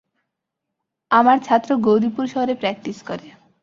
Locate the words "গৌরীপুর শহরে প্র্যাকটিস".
1.85-2.97